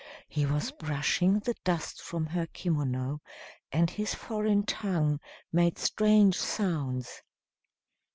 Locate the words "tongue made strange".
4.63-6.39